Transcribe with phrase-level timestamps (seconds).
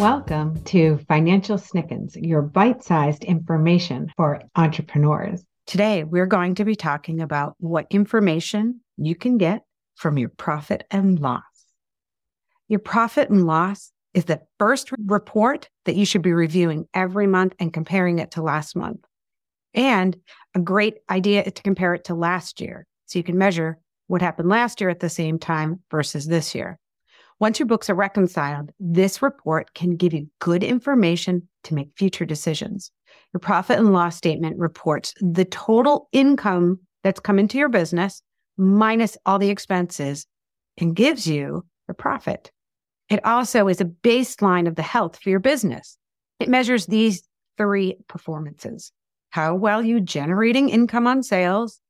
[0.00, 5.44] Welcome to Financial Snickens, your bite sized information for entrepreneurs.
[5.66, 9.60] Today, we're going to be talking about what information you can get
[9.96, 11.42] from your profit and loss.
[12.66, 17.52] Your profit and loss is the first report that you should be reviewing every month
[17.60, 19.04] and comparing it to last month.
[19.74, 20.16] And
[20.54, 24.22] a great idea is to compare it to last year so you can measure what
[24.22, 26.78] happened last year at the same time versus this year.
[27.40, 32.26] Once your books are reconciled, this report can give you good information to make future
[32.26, 32.92] decisions.
[33.32, 38.22] Your profit and loss statement reports the total income that's come into your business
[38.58, 40.26] minus all the expenses
[40.76, 42.52] and gives you the profit.
[43.08, 45.96] It also is a baseline of the health for your business.
[46.38, 47.22] It measures these
[47.56, 48.92] three performances.
[49.30, 51.80] How well you're generating income on sales,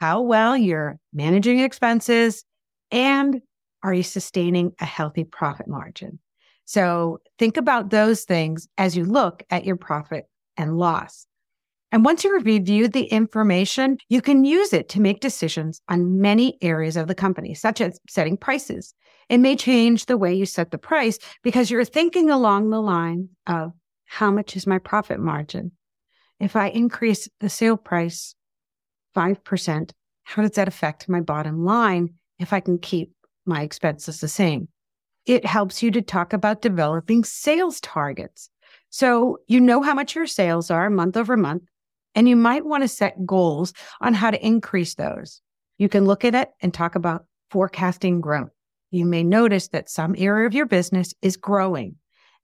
[0.00, 2.44] how well you're managing expenses,
[2.90, 3.42] and
[3.84, 6.18] are you sustaining a healthy profit margin?
[6.64, 10.24] So think about those things as you look at your profit
[10.56, 11.26] and loss.
[11.92, 16.58] And once you've reviewed the information, you can use it to make decisions on many
[16.60, 18.94] areas of the company, such as setting prices.
[19.28, 23.28] It may change the way you set the price because you're thinking along the line
[23.46, 23.72] of
[24.06, 25.72] how much is my profit margin?
[26.40, 28.34] If I increase the sale price
[29.16, 29.90] 5%,
[30.24, 33.12] how does that affect my bottom line if I can keep
[33.46, 34.68] my expense is the same.
[35.26, 38.50] It helps you to talk about developing sales targets.
[38.90, 41.62] So you know how much your sales are month over month,
[42.14, 45.40] and you might want to set goals on how to increase those.
[45.78, 48.50] You can look at it and talk about forecasting growth.
[48.90, 51.96] You may notice that some area of your business is growing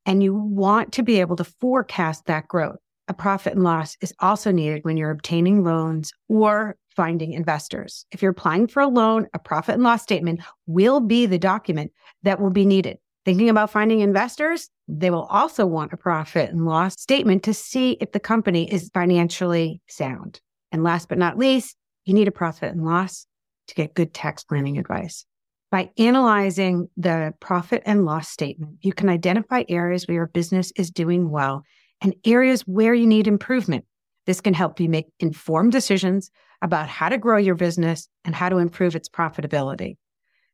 [0.05, 2.79] and you want to be able to forecast that growth.
[3.11, 8.07] A profit and loss is also needed when you're obtaining loans or finding investors.
[8.13, 11.91] If you're applying for a loan, a profit and loss statement will be the document
[12.23, 12.99] that will be needed.
[13.25, 17.99] Thinking about finding investors, they will also want a profit and loss statement to see
[18.01, 20.41] if the company is financially sound.
[20.71, 23.27] And last but not least, you need a profit and loss
[23.67, 25.27] to get good tax planning advice.
[25.73, 30.93] By analyzing the profit and loss statement, you can identify areas where your business is
[30.93, 31.65] doing well
[32.01, 33.85] and areas where you need improvement.
[34.27, 36.31] This can help you make informed decisions
[36.63, 39.97] about how to grow your business and how to improve its profitability.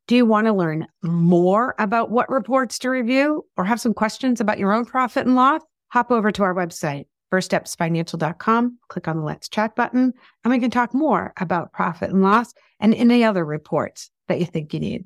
[0.06, 4.40] Do you want to learn more about what reports to review or have some questions
[4.40, 5.62] about your own profit and loss?
[5.88, 10.12] Hop over to our website, firststepsfinancial.com, click on the Let's Chat button,
[10.44, 14.46] and we can talk more about profit and loss and any other reports that you
[14.46, 15.04] think you need.